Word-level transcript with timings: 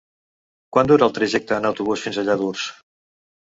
Quant 0.77 0.89
dura 0.93 1.05
el 1.09 1.13
trajecte 1.19 1.57
en 1.59 1.71
autobús 1.73 2.07
fins 2.09 2.21
a 2.21 2.27
Lladurs? 2.33 2.69